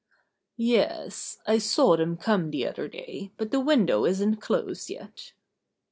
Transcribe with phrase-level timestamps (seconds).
[0.57, 5.33] "Yes, I saw them come the other day, but the window isn't closed yet."